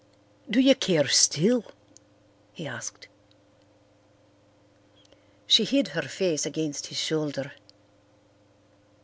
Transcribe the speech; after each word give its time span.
"Do 0.49 0.59
you 0.59 0.73
care 0.73 1.07
still?" 1.07 1.63
he 2.53 2.65
asked. 2.65 3.07
She 5.45 5.63
hid 5.63 5.89
her 5.89 6.01
face 6.01 6.43
against 6.43 6.87
his 6.87 6.97
shoulder. 6.97 7.51